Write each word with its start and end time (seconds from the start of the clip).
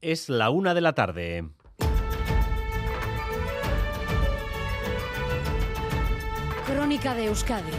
Es 0.00 0.28
la 0.28 0.50
una 0.50 0.74
de 0.74 0.80
la 0.80 0.92
tarde. 0.92 1.48
Crónica 6.64 7.16
de 7.16 7.24
Euskadi 7.24 7.72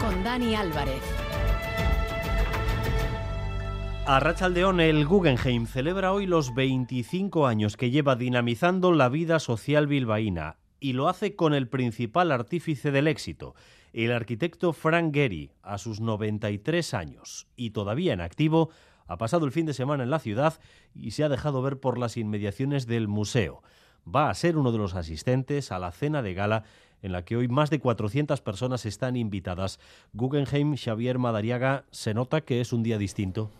con 0.00 0.24
Dani 0.24 0.54
Álvarez. 0.54 1.02
A 4.06 4.18
Rachaldeón, 4.18 4.80
el 4.80 5.04
Guggenheim 5.04 5.66
celebra 5.66 6.14
hoy 6.14 6.24
los 6.24 6.54
25 6.54 7.46
años 7.46 7.76
que 7.76 7.90
lleva 7.90 8.16
dinamizando 8.16 8.92
la 8.92 9.10
vida 9.10 9.40
social 9.40 9.86
bilbaína 9.86 10.56
y 10.80 10.94
lo 10.94 11.10
hace 11.10 11.36
con 11.36 11.52
el 11.52 11.68
principal 11.68 12.32
artífice 12.32 12.90
del 12.90 13.08
éxito, 13.08 13.54
el 13.92 14.10
arquitecto 14.10 14.72
Frank 14.72 15.12
Gehry, 15.12 15.52
a 15.62 15.76
sus 15.76 16.00
93 16.00 16.94
años 16.94 17.46
y 17.56 17.70
todavía 17.70 18.14
en 18.14 18.22
activo, 18.22 18.70
ha 19.10 19.16
pasado 19.16 19.44
el 19.44 19.50
fin 19.50 19.66
de 19.66 19.74
semana 19.74 20.04
en 20.04 20.10
la 20.10 20.20
ciudad 20.20 20.60
y 20.94 21.10
se 21.10 21.24
ha 21.24 21.28
dejado 21.28 21.62
ver 21.62 21.80
por 21.80 21.98
las 21.98 22.16
inmediaciones 22.16 22.86
del 22.86 23.08
museo. 23.08 23.60
Va 24.06 24.30
a 24.30 24.34
ser 24.34 24.56
uno 24.56 24.70
de 24.70 24.78
los 24.78 24.94
asistentes 24.94 25.72
a 25.72 25.80
la 25.80 25.90
cena 25.90 26.22
de 26.22 26.32
gala 26.32 26.62
en 27.02 27.10
la 27.10 27.24
que 27.24 27.36
hoy 27.36 27.48
más 27.48 27.70
de 27.70 27.80
400 27.80 28.40
personas 28.40 28.86
están 28.86 29.16
invitadas. 29.16 29.80
Guggenheim 30.12 30.76
Xavier 30.76 31.18
Madariaga, 31.18 31.86
se 31.90 32.14
nota 32.14 32.42
que 32.42 32.60
es 32.60 32.72
un 32.72 32.84
día 32.84 32.98
distinto. 32.98 33.50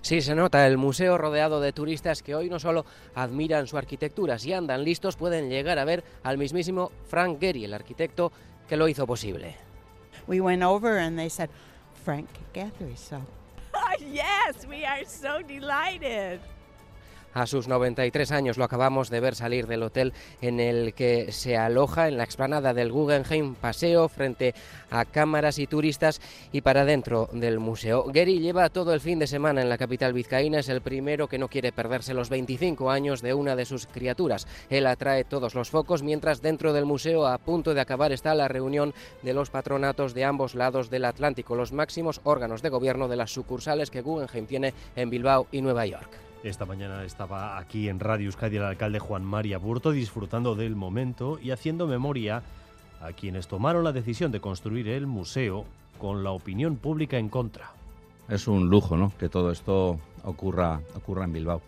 Sí, 0.00 0.22
se 0.22 0.34
nota 0.34 0.66
el 0.66 0.78
museo 0.78 1.18
rodeado 1.18 1.60
de 1.60 1.74
turistas 1.74 2.22
que 2.22 2.34
hoy 2.34 2.48
no 2.48 2.58
solo 2.58 2.86
admiran 3.14 3.66
su 3.66 3.76
arquitectura, 3.76 4.38
si 4.38 4.54
andan 4.54 4.84
listos 4.84 5.16
pueden 5.16 5.50
llegar 5.50 5.78
a 5.78 5.84
ver 5.84 6.02
al 6.22 6.38
mismísimo 6.38 6.92
Frank 7.08 7.38
Gehry, 7.38 7.66
el 7.66 7.74
arquitecto 7.74 8.32
que 8.66 8.78
lo 8.78 8.88
hizo 8.88 9.06
posible. 9.06 9.54
We 10.26 10.40
went 10.40 10.62
over 10.62 10.98
and 10.98 11.18
they 11.18 11.28
said, 11.28 11.50
Frank 12.04 12.30
Gehry, 12.54 12.96
so 12.96 13.20
yes, 14.00 14.66
we 14.66 14.84
are 14.84 15.04
so 15.04 15.42
delighted. 15.42 16.40
A 17.34 17.46
sus 17.46 17.68
93 17.68 18.32
años 18.32 18.56
lo 18.56 18.64
acabamos 18.64 19.10
de 19.10 19.20
ver 19.20 19.34
salir 19.34 19.66
del 19.66 19.82
hotel 19.82 20.12
en 20.40 20.60
el 20.60 20.94
que 20.94 21.30
se 21.30 21.56
aloja 21.56 22.08
en 22.08 22.16
la 22.16 22.24
explanada 22.24 22.74
del 22.74 22.90
Guggenheim 22.90 23.54
Paseo 23.54 24.08
frente 24.08 24.54
a 24.90 25.04
cámaras 25.04 25.58
y 25.58 25.66
turistas 25.66 26.20
y 26.52 26.62
para 26.62 26.84
dentro 26.84 27.28
del 27.32 27.58
museo. 27.58 28.04
Gary 28.12 28.40
lleva 28.40 28.70
todo 28.70 28.94
el 28.94 29.00
fin 29.00 29.18
de 29.18 29.26
semana 29.26 29.60
en 29.60 29.68
la 29.68 29.78
capital 29.78 30.12
vizcaína, 30.12 30.60
es 30.60 30.68
el 30.68 30.80
primero 30.80 31.28
que 31.28 31.38
no 31.38 31.48
quiere 31.48 31.72
perderse 31.72 32.14
los 32.14 32.30
25 32.30 32.90
años 32.90 33.20
de 33.20 33.34
una 33.34 33.56
de 33.56 33.66
sus 33.66 33.86
criaturas. 33.86 34.46
Él 34.70 34.86
atrae 34.86 35.24
todos 35.24 35.54
los 35.54 35.70
focos 35.70 36.02
mientras 36.02 36.40
dentro 36.40 36.72
del 36.72 36.86
museo 36.86 37.26
a 37.26 37.38
punto 37.38 37.74
de 37.74 37.80
acabar 37.80 38.12
está 38.12 38.34
la 38.34 38.48
reunión 38.48 38.94
de 39.22 39.34
los 39.34 39.50
patronatos 39.50 40.14
de 40.14 40.24
ambos 40.24 40.54
lados 40.54 40.90
del 40.90 41.04
Atlántico, 41.04 41.54
los 41.54 41.72
máximos 41.72 42.20
órganos 42.24 42.62
de 42.62 42.70
gobierno 42.70 43.08
de 43.08 43.16
las 43.16 43.32
sucursales 43.32 43.90
que 43.90 44.00
Guggenheim 44.00 44.46
tiene 44.46 44.74
en 44.96 45.10
Bilbao 45.10 45.46
y 45.52 45.60
Nueva 45.60 45.86
York. 45.86 46.27
Esta 46.44 46.66
mañana 46.66 47.02
estaba 47.02 47.58
aquí 47.58 47.88
en 47.88 47.98
Radio 47.98 48.26
Euskadi 48.26 48.58
el 48.58 48.62
alcalde 48.62 49.00
Juan 49.00 49.24
María 49.24 49.58
Burto 49.58 49.90
disfrutando 49.90 50.54
del 50.54 50.76
momento 50.76 51.38
y 51.42 51.50
haciendo 51.50 51.88
memoria 51.88 52.44
a 53.00 53.12
quienes 53.12 53.48
tomaron 53.48 53.82
la 53.82 53.92
decisión 53.92 54.30
de 54.30 54.40
construir 54.40 54.88
el 54.88 55.08
museo 55.08 55.64
con 55.98 56.22
la 56.22 56.30
opinión 56.30 56.76
pública 56.76 57.18
en 57.18 57.28
contra. 57.28 57.72
Es 58.28 58.46
un 58.46 58.70
lujo, 58.70 58.96
¿no? 58.96 59.12
Que 59.18 59.28
todo 59.28 59.50
esto 59.50 59.98
ocurra, 60.22 60.80
ocurra 60.94 61.24
en 61.24 61.32
Bilbao. 61.32 61.60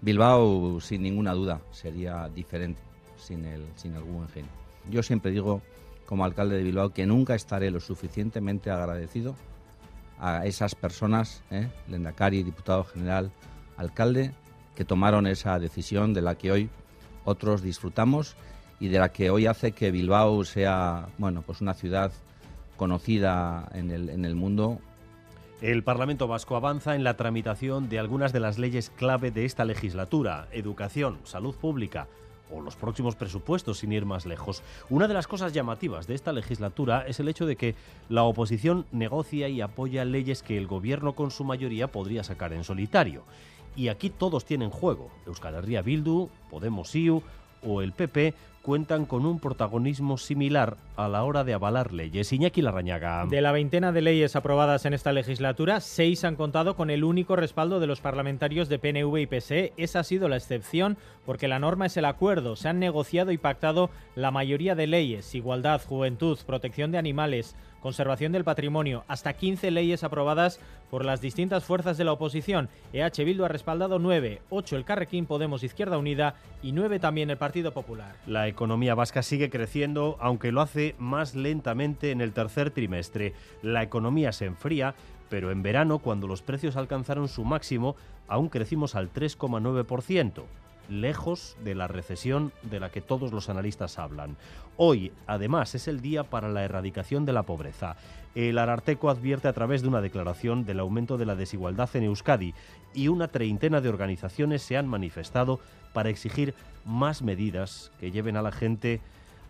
Bilbao, 0.00 0.80
sin 0.80 1.02
ninguna 1.02 1.32
duda, 1.32 1.60
sería 1.72 2.28
diferente 2.28 2.80
sin 3.16 3.44
el, 3.44 3.64
sin 3.74 3.94
el 3.94 4.02
Guggenheim. 4.02 4.46
Yo 4.88 5.02
siempre 5.02 5.32
digo, 5.32 5.62
como 6.06 6.24
alcalde 6.24 6.58
de 6.58 6.62
Bilbao, 6.62 6.90
que 6.90 7.06
nunca 7.06 7.34
estaré 7.34 7.72
lo 7.72 7.80
suficientemente 7.80 8.70
agradecido 8.70 9.34
a 10.20 10.46
esas 10.46 10.76
personas, 10.76 11.42
¿eh? 11.50 11.68
Diputado 12.30 12.84
general, 12.84 13.32
alcalde 13.76 14.32
que 14.74 14.84
tomaron 14.84 15.26
esa 15.26 15.58
decisión 15.58 16.14
de 16.14 16.22
la 16.22 16.36
que 16.36 16.52
hoy 16.52 16.70
otros 17.24 17.62
disfrutamos 17.62 18.36
y 18.78 18.88
de 18.88 18.98
la 18.98 19.10
que 19.10 19.30
hoy 19.30 19.46
hace 19.46 19.72
que 19.72 19.90
Bilbao 19.90 20.44
sea 20.44 21.08
bueno 21.18 21.42
pues 21.42 21.60
una 21.60 21.74
ciudad 21.74 22.12
conocida 22.76 23.68
en 23.72 23.90
el, 23.90 24.10
en 24.10 24.24
el 24.24 24.34
mundo. 24.34 24.78
El 25.62 25.82
Parlamento 25.82 26.28
Vasco 26.28 26.56
avanza 26.56 26.94
en 26.94 27.02
la 27.02 27.16
tramitación 27.16 27.88
de 27.88 27.98
algunas 27.98 28.32
de 28.34 28.40
las 28.40 28.58
leyes 28.58 28.90
clave 28.90 29.30
de 29.30 29.46
esta 29.46 29.64
legislatura, 29.64 30.48
educación, 30.52 31.18
salud 31.24 31.54
pública, 31.54 32.06
o 32.50 32.60
los 32.60 32.76
próximos 32.76 33.16
presupuestos, 33.16 33.78
sin 33.78 33.92
ir 33.92 34.04
más 34.04 34.26
lejos. 34.26 34.62
Una 34.90 35.08
de 35.08 35.14
las 35.14 35.26
cosas 35.26 35.52
llamativas 35.52 36.06
de 36.06 36.14
esta 36.14 36.32
legislatura 36.32 37.06
es 37.06 37.20
el 37.20 37.28
hecho 37.28 37.46
de 37.46 37.56
que 37.56 37.74
la 38.08 38.22
oposición 38.22 38.86
negocia 38.92 39.48
y 39.48 39.60
apoya 39.60 40.04
leyes 40.04 40.42
que 40.42 40.58
el 40.58 40.66
gobierno 40.66 41.14
con 41.14 41.30
su 41.30 41.44
mayoría 41.44 41.88
podría 41.88 42.22
sacar 42.22 42.52
en 42.52 42.64
solitario. 42.64 43.24
Y 43.76 43.88
aquí 43.88 44.10
todos 44.10 44.44
tienen 44.44 44.70
juego. 44.70 45.10
Euskal 45.26 45.54
Herria 45.54 45.82
Bildu, 45.82 46.30
Podemos 46.50 46.94
IU 46.94 47.22
o 47.62 47.82
el 47.82 47.92
PP 47.92 48.34
cuentan 48.66 49.06
con 49.06 49.26
un 49.26 49.38
protagonismo 49.38 50.18
similar 50.18 50.76
a 50.96 51.06
la 51.06 51.22
hora 51.22 51.44
de 51.44 51.54
avalar 51.54 51.92
leyes. 51.92 52.32
Iñaki 52.32 52.62
Larrañaga. 52.62 53.24
De 53.26 53.40
la 53.40 53.52
veintena 53.52 53.92
de 53.92 54.02
leyes 54.02 54.34
aprobadas 54.34 54.84
en 54.86 54.92
esta 54.92 55.12
legislatura, 55.12 55.78
seis 55.78 56.24
han 56.24 56.34
contado 56.34 56.74
con 56.74 56.90
el 56.90 57.04
único 57.04 57.36
respaldo 57.36 57.78
de 57.78 57.86
los 57.86 58.00
parlamentarios 58.00 58.68
de 58.68 58.80
PNV 58.80 59.18
y 59.18 59.26
PSE. 59.28 59.72
Esa 59.76 60.00
ha 60.00 60.02
sido 60.02 60.28
la 60.28 60.34
excepción 60.34 60.96
porque 61.24 61.46
la 61.46 61.60
norma 61.60 61.86
es 61.86 61.96
el 61.96 62.06
acuerdo. 62.06 62.56
Se 62.56 62.68
han 62.68 62.80
negociado 62.80 63.30
y 63.30 63.38
pactado 63.38 63.88
la 64.16 64.32
mayoría 64.32 64.74
de 64.74 64.88
leyes, 64.88 65.32
igualdad, 65.36 65.80
juventud, 65.86 66.36
protección 66.44 66.90
de 66.90 66.98
animales, 66.98 67.54
conservación 67.80 68.32
del 68.32 68.42
patrimonio, 68.42 69.04
hasta 69.06 69.34
15 69.34 69.70
leyes 69.70 70.02
aprobadas 70.02 70.58
por 70.90 71.04
las 71.04 71.20
distintas 71.20 71.64
fuerzas 71.64 71.96
de 71.96 72.04
la 72.04 72.12
oposición. 72.12 72.68
EH 72.92 73.24
Bildu 73.24 73.44
ha 73.44 73.48
respaldado 73.48 74.00
9, 74.00 74.42
8 74.50 74.76
el 74.76 74.84
Carrequín 74.84 75.26
Podemos 75.26 75.62
Izquierda 75.62 75.98
Unida 75.98 76.34
y 76.62 76.72
9 76.72 76.98
también 76.98 77.30
el 77.30 77.36
Partido 77.36 77.72
Popular. 77.72 78.16
La 78.26 78.48
economía 78.56 78.94
vasca 78.94 79.22
sigue 79.22 79.50
creciendo, 79.50 80.16
aunque 80.18 80.50
lo 80.50 80.62
hace 80.62 80.94
más 80.98 81.34
lentamente 81.34 82.10
en 82.10 82.22
el 82.22 82.32
tercer 82.32 82.70
trimestre. 82.70 83.34
La 83.60 83.82
economía 83.82 84.32
se 84.32 84.46
enfría, 84.46 84.94
pero 85.28 85.50
en 85.50 85.62
verano, 85.62 85.98
cuando 85.98 86.26
los 86.26 86.40
precios 86.40 86.76
alcanzaron 86.76 87.28
su 87.28 87.44
máximo, 87.44 87.96
aún 88.28 88.48
crecimos 88.48 88.94
al 88.94 89.12
3,9% 89.12 90.44
lejos 90.88 91.56
de 91.64 91.74
la 91.74 91.88
recesión 91.88 92.52
de 92.62 92.80
la 92.80 92.90
que 92.90 93.00
todos 93.00 93.32
los 93.32 93.48
analistas 93.48 93.98
hablan. 93.98 94.36
Hoy, 94.76 95.12
además, 95.26 95.74
es 95.74 95.88
el 95.88 96.00
día 96.00 96.24
para 96.24 96.48
la 96.48 96.64
erradicación 96.64 97.24
de 97.24 97.32
la 97.32 97.42
pobreza. 97.42 97.96
El 98.34 98.58
Ararteco 98.58 99.08
advierte 99.08 99.48
a 99.48 99.52
través 99.52 99.82
de 99.82 99.88
una 99.88 100.00
declaración 100.00 100.66
del 100.66 100.80
aumento 100.80 101.16
de 101.16 101.26
la 101.26 101.36
desigualdad 101.36 101.88
en 101.94 102.04
Euskadi 102.04 102.54
y 102.94 103.08
una 103.08 103.28
treintena 103.28 103.80
de 103.80 103.88
organizaciones 103.88 104.62
se 104.62 104.76
han 104.76 104.86
manifestado 104.86 105.60
para 105.92 106.10
exigir 106.10 106.54
más 106.84 107.22
medidas 107.22 107.90
que 107.98 108.10
lleven 108.10 108.36
a 108.36 108.42
la 108.42 108.52
gente 108.52 109.00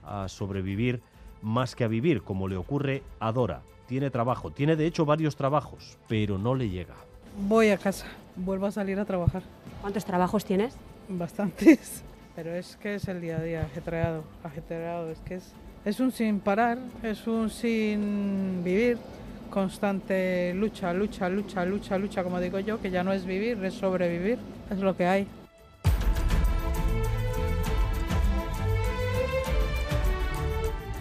a 0.04 0.28
sobrevivir 0.28 1.02
más 1.42 1.74
que 1.74 1.84
a 1.84 1.88
vivir, 1.88 2.22
como 2.22 2.48
le 2.48 2.56
ocurre 2.56 3.02
a 3.20 3.32
Dora. 3.32 3.62
Tiene 3.86 4.10
trabajo, 4.10 4.50
tiene 4.50 4.76
de 4.76 4.86
hecho 4.86 5.04
varios 5.04 5.36
trabajos, 5.36 5.98
pero 6.08 6.38
no 6.38 6.54
le 6.54 6.70
llega. 6.70 6.94
Voy 7.48 7.70
a 7.70 7.78
casa, 7.78 8.06
vuelvo 8.36 8.66
a 8.66 8.70
salir 8.70 8.98
a 8.98 9.04
trabajar. 9.04 9.42
¿Cuántos 9.80 10.04
trabajos 10.04 10.44
tienes? 10.44 10.76
Bastantes, 11.08 12.02
pero 12.36 12.54
es 12.54 12.76
que 12.76 12.96
es 12.96 13.08
el 13.08 13.20
día 13.20 13.36
a 13.36 13.42
día 13.42 13.62
ajetreado, 13.62 14.24
ajetreado, 14.42 15.10
es 15.10 15.18
que 15.20 15.36
es, 15.36 15.52
es 15.84 16.00
un 16.00 16.10
sin 16.12 16.40
parar, 16.40 16.78
es 17.02 17.26
un 17.26 17.50
sin 17.50 18.62
vivir, 18.64 18.98
constante 19.50 20.52
lucha, 20.54 20.92
lucha, 20.92 21.28
lucha, 21.28 21.64
lucha, 21.64 21.98
lucha, 21.98 22.24
como 22.24 22.40
digo 22.40 22.58
yo, 22.60 22.80
que 22.80 22.90
ya 22.90 23.04
no 23.04 23.12
es 23.12 23.24
vivir, 23.24 23.62
es 23.64 23.74
sobrevivir, 23.74 24.38
es 24.70 24.78
lo 24.78 24.96
que 24.96 25.06
hay. 25.06 25.26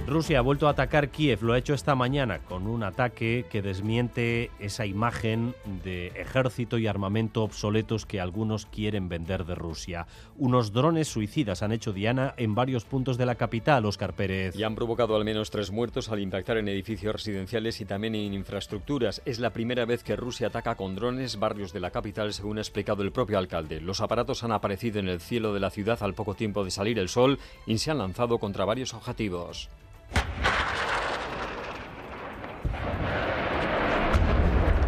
Rusia 0.07 0.37
ha 0.37 0.41
vuelto 0.41 0.67
a 0.67 0.71
atacar 0.71 1.09
Kiev, 1.09 1.41
lo 1.41 1.53
ha 1.53 1.57
hecho 1.57 1.73
esta 1.73 1.95
mañana 1.95 2.37
con 2.37 2.67
un 2.67 2.83
ataque 2.83 3.47
que 3.49 3.63
desmiente 3.63 4.51
esa 4.59 4.85
imagen 4.85 5.55
de 5.83 6.07
ejército 6.09 6.77
y 6.77 6.85
armamento 6.85 7.41
obsoletos 7.41 8.05
que 8.05 8.21
algunos 8.21 8.67
quieren 8.67 9.09
vender 9.09 9.45
de 9.45 9.55
Rusia. 9.55 10.05
Unos 10.37 10.71
drones 10.71 11.07
suicidas 11.07 11.63
han 11.63 11.71
hecho 11.71 11.91
Diana 11.91 12.35
en 12.37 12.53
varios 12.53 12.85
puntos 12.85 13.17
de 13.17 13.25
la 13.25 13.33
capital, 13.33 13.83
Oscar 13.87 14.13
Pérez. 14.13 14.55
Y 14.55 14.61
han 14.61 14.75
provocado 14.75 15.15
al 15.15 15.25
menos 15.25 15.49
tres 15.49 15.71
muertos 15.71 16.09
al 16.09 16.19
impactar 16.19 16.57
en 16.57 16.67
edificios 16.67 17.13
residenciales 17.13 17.81
y 17.81 17.85
también 17.85 18.13
en 18.13 18.35
infraestructuras. 18.35 19.23
Es 19.25 19.39
la 19.39 19.53
primera 19.53 19.85
vez 19.85 20.03
que 20.03 20.15
Rusia 20.15 20.47
ataca 20.47 20.75
con 20.75 20.93
drones 20.93 21.39
barrios 21.39 21.73
de 21.73 21.79
la 21.79 21.89
capital, 21.89 22.31
según 22.31 22.59
ha 22.59 22.61
explicado 22.61 23.01
el 23.01 23.11
propio 23.11 23.39
alcalde. 23.39 23.81
Los 23.81 24.01
aparatos 24.01 24.43
han 24.43 24.51
aparecido 24.51 24.99
en 24.99 25.09
el 25.09 25.19
cielo 25.19 25.51
de 25.51 25.61
la 25.61 25.71
ciudad 25.71 25.97
al 26.03 26.13
poco 26.13 26.35
tiempo 26.35 26.63
de 26.63 26.69
salir 26.69 26.99
el 26.99 27.09
sol 27.09 27.39
y 27.65 27.79
se 27.79 27.89
han 27.89 27.97
lanzado 27.97 28.37
contra 28.37 28.65
varios 28.65 28.93
objetivos. 28.93 29.67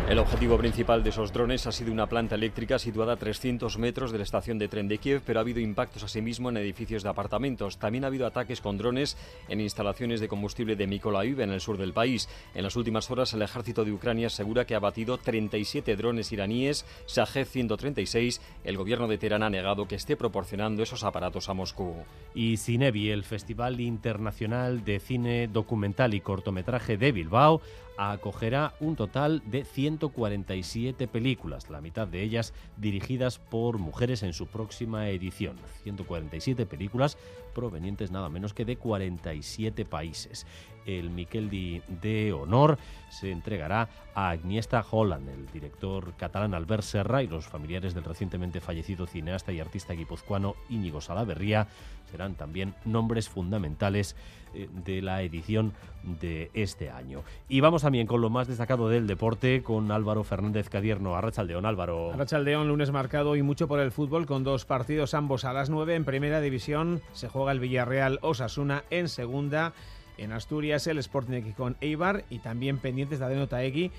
El 0.07 0.19
objetivo 0.19 0.57
principal 0.57 1.03
de 1.03 1.09
esos 1.09 1.33
drones 1.33 1.67
ha 1.67 1.73
sido 1.73 1.91
una 1.91 2.07
planta 2.07 2.35
eléctrica 2.35 2.79
situada 2.79 3.13
a 3.13 3.17
300 3.17 3.77
metros 3.77 4.13
de 4.13 4.17
la 4.17 4.23
estación 4.23 4.57
de 4.57 4.69
tren 4.69 4.87
de 4.87 4.99
Kiev, 4.99 5.21
pero 5.25 5.39
ha 5.39 5.41
habido 5.41 5.59
impactos 5.59 6.01
asimismo 6.01 6.47
en 6.47 6.55
edificios 6.55 7.03
de 7.03 7.09
apartamentos. 7.09 7.77
También 7.77 8.05
ha 8.05 8.07
habido 8.07 8.25
ataques 8.25 8.61
con 8.61 8.77
drones 8.77 9.17
en 9.49 9.59
instalaciones 9.59 10.21
de 10.21 10.29
combustible 10.29 10.77
de 10.77 10.87
Mykolaiv, 10.87 11.41
en 11.41 11.51
el 11.51 11.59
sur 11.59 11.77
del 11.77 11.91
país. 11.91 12.29
En 12.55 12.63
las 12.63 12.77
últimas 12.77 13.11
horas, 13.11 13.33
el 13.33 13.41
ejército 13.41 13.83
de 13.83 13.91
Ucrania 13.91 14.27
asegura 14.27 14.63
que 14.63 14.75
ha 14.75 14.79
batido 14.79 15.17
37 15.17 15.97
drones 15.97 16.31
iraníes 16.31 16.85
Shahed-136. 17.07 18.39
El 18.63 18.77
gobierno 18.77 19.09
de 19.09 19.17
Teherán 19.17 19.43
ha 19.43 19.49
negado 19.49 19.89
que 19.89 19.95
esté 19.95 20.15
proporcionando 20.15 20.83
esos 20.83 21.03
aparatos 21.03 21.49
a 21.49 21.53
Moscú. 21.53 21.95
Y 22.33 22.55
Cinebi, 22.55 23.09
el 23.09 23.25
Festival 23.25 23.81
Internacional 23.81 24.85
de 24.85 25.01
Cine 25.01 25.49
Documental 25.49 26.13
y 26.13 26.21
Cortometraje 26.21 26.95
de 26.95 27.11
Bilbao, 27.11 27.61
acogerá 27.97 28.73
un 28.79 28.95
total 28.95 29.41
de 29.45 29.65
147 29.65 31.07
películas, 31.07 31.69
la 31.69 31.81
mitad 31.81 32.07
de 32.07 32.21
ellas 32.21 32.53
dirigidas 32.77 33.39
por 33.39 33.79
mujeres 33.79 34.23
en 34.23 34.33
su 34.33 34.47
próxima 34.47 35.09
edición. 35.09 35.57
147 35.83 36.65
películas 36.65 37.17
provenientes 37.53 38.11
nada 38.11 38.29
menos 38.29 38.53
que 38.53 38.65
de 38.65 38.77
47 38.77 39.85
países. 39.85 40.45
El 40.85 41.09
Miqueldi 41.09 41.81
de 42.01 42.31
Honor 42.31 42.77
se 43.09 43.31
entregará 43.31 43.89
a 44.15 44.29
Agnieszka 44.29 44.85
Holland, 44.89 45.27
el 45.27 45.47
director 45.47 46.13
catalán 46.15 46.53
Albert 46.53 46.83
Serra 46.83 47.23
y 47.23 47.27
los 47.27 47.47
familiares 47.47 47.93
del 47.93 48.05
recientemente 48.05 48.61
fallecido 48.61 49.05
cineasta 49.05 49.51
y 49.51 49.59
artista 49.59 49.93
guipuzcoano 49.93 50.55
Íñigo 50.69 51.01
Salaverría 51.01 51.67
serán 52.11 52.35
también 52.35 52.73
nombres 52.85 53.29
fundamentales 53.29 54.15
eh, 54.53 54.69
de 54.85 55.01
la 55.01 55.21
edición 55.21 55.73
de 56.03 56.49
este 56.53 56.89
año. 56.89 57.23
Y 57.49 57.59
vamos 57.59 57.81
también 57.81 58.07
con 58.07 58.21
lo 58.21 58.29
más 58.29 58.47
destacado 58.47 58.89
del 58.89 59.07
deporte 59.07 59.61
con 59.61 59.91
Álvaro 59.91 60.23
Fernández 60.23 60.69
Cadierno. 60.69 61.15
Arrachaldeón, 61.15 61.65
Álvaro. 61.65 62.13
Arrachaldeón, 62.13 62.67
lunes 62.67 62.91
marcado 62.91 63.35
y 63.35 63.41
mucho 63.41 63.67
por 63.67 63.79
el 63.79 63.91
fútbol 63.91 64.25
con 64.25 64.43
dos 64.43 64.65
partidos 64.65 65.13
ambos 65.13 65.45
a 65.45 65.53
las 65.53 65.69
9 65.69 65.95
en 65.95 66.05
primera 66.05 66.41
división. 66.41 67.01
Se 67.13 67.27
juega 67.27 67.51
el 67.51 67.59
Villarreal 67.59 68.19
Osasuna 68.21 68.83
en 68.89 69.09
segunda. 69.09 69.73
En 70.17 70.31
Asturias 70.31 70.87
el 70.87 70.97
Sporting 70.97 71.51
con 71.51 71.77
Eibar 71.79 72.25
y 72.29 72.39
también 72.39 72.79
pendientes 72.79 73.19
de 73.19 73.25
Adeno 73.25 73.47
Taegui 73.47 73.91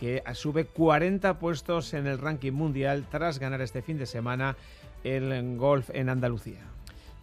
que 0.00 0.22
sube 0.34 0.66
40 0.66 1.38
puestos 1.38 1.94
en 1.94 2.06
el 2.06 2.18
ranking 2.18 2.52
mundial 2.52 3.06
tras 3.10 3.38
ganar 3.38 3.60
este 3.60 3.82
fin 3.82 3.98
de 3.98 4.06
semana 4.06 4.56
el 5.04 5.56
golf 5.56 5.90
en 5.92 6.08
Andalucía. 6.08 6.60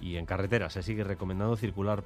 Y 0.04 0.18
en 0.18 0.26
carretera 0.26 0.70
se 0.70 0.84
sigue 0.84 1.06
recomendando 1.06 1.56
circular 1.56 2.04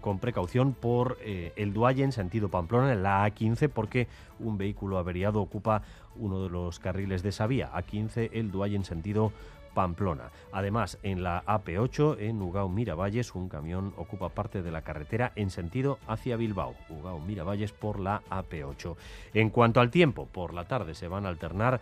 con 0.00 0.18
precaución 0.18 0.72
por 0.72 1.16
eh, 1.20 1.52
el 1.54 1.72
Dualle 1.72 2.02
en 2.02 2.10
sentido 2.10 2.48
Pamplona, 2.48 2.92
en 2.92 3.04
la 3.04 3.24
A15, 3.24 3.68
porque 3.68 4.08
un 4.40 4.58
vehículo 4.58 4.98
averiado 4.98 5.40
ocupa 5.40 5.82
uno 6.16 6.42
de 6.42 6.50
los 6.50 6.80
carriles 6.80 7.22
de 7.22 7.28
esa 7.28 7.46
vía. 7.46 7.70
A15, 7.72 8.30
el 8.32 8.50
Dualle 8.50 8.74
en 8.74 8.84
sentido 8.84 9.32
Pamplona. 9.74 10.30
Además, 10.52 10.98
en 11.02 11.22
la 11.22 11.44
AP8, 11.44 12.16
en 12.20 12.42
Ugao 12.42 12.68
Miravalles, 12.68 13.34
un 13.34 13.48
camión 13.48 13.94
ocupa 13.96 14.30
parte 14.30 14.62
de 14.62 14.70
la 14.70 14.82
carretera 14.82 15.32
en 15.36 15.50
sentido 15.50 15.98
hacia 16.06 16.36
Bilbao. 16.36 16.74
Ugao 16.88 17.20
Miravalles 17.20 17.72
por 17.72 18.00
la 18.00 18.22
AP8. 18.30 18.96
En 19.34 19.50
cuanto 19.50 19.80
al 19.80 19.90
tiempo, 19.90 20.26
por 20.26 20.54
la 20.54 20.66
tarde 20.66 20.94
se 20.94 21.08
van 21.08 21.26
a 21.26 21.28
alternar 21.28 21.80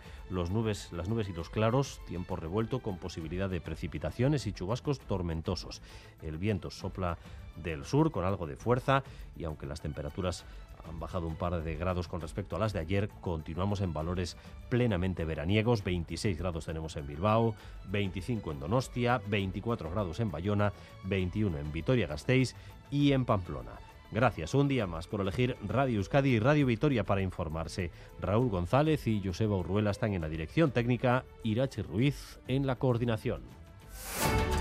nubes, 0.49 0.91
las 0.91 1.09
nubes 1.09 1.29
y 1.29 1.33
los 1.33 1.49
claros, 1.49 2.01
tiempo 2.07 2.35
revuelto 2.35 2.79
con 2.79 2.97
posibilidad 2.97 3.49
de 3.49 3.61
precipitaciones 3.61 4.47
y 4.47 4.53
chubascos 4.53 4.99
tormentosos. 4.99 5.81
El 6.21 6.37
viento 6.37 6.69
sopla 6.69 7.17
del 7.63 7.85
sur 7.85 8.11
con 8.11 8.25
algo 8.25 8.47
de 8.47 8.55
fuerza 8.55 9.03
y 9.35 9.43
aunque 9.43 9.65
las 9.65 9.81
temperaturas 9.81 10.45
han 10.87 10.99
bajado 10.99 11.27
un 11.27 11.35
par 11.35 11.61
de 11.61 11.75
grados 11.75 12.07
con 12.07 12.21
respecto 12.21 12.55
a 12.55 12.59
las 12.59 12.73
de 12.73 12.79
ayer. 12.79 13.09
Continuamos 13.21 13.81
en 13.81 13.93
valores 13.93 14.37
plenamente 14.69 15.25
veraniegos. 15.25 15.83
26 15.83 16.37
grados 16.37 16.65
tenemos 16.65 16.95
en 16.95 17.07
Bilbao, 17.07 17.55
25 17.89 18.51
en 18.51 18.59
Donostia, 18.59 19.21
24 19.27 19.91
grados 19.91 20.19
en 20.19 20.31
Bayona, 20.31 20.73
21 21.03 21.57
en 21.57 21.71
Vitoria-Gasteiz 21.71 22.55
y 22.91 23.11
en 23.11 23.25
Pamplona. 23.25 23.71
Gracias 24.11 24.55
un 24.55 24.67
día 24.67 24.87
más 24.87 25.05
por 25.05 25.21
elegir 25.21 25.55
Radio 25.67 25.97
Euskadi 25.97 26.29
y 26.29 26.39
Radio 26.39 26.65
Vitoria 26.65 27.03
para 27.03 27.21
informarse. 27.21 27.91
Raúl 28.19 28.49
González 28.49 29.05
y 29.05 29.21
Joseba 29.23 29.57
Urruela 29.57 29.91
están 29.91 30.13
en 30.13 30.21
la 30.21 30.29
dirección 30.29 30.71
técnica, 30.71 31.25
Irache 31.43 31.83
Ruiz 31.83 32.39
en 32.47 32.65
la 32.65 32.77
coordinación. 32.77 33.41